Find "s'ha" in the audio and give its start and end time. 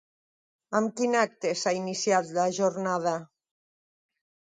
1.59-1.73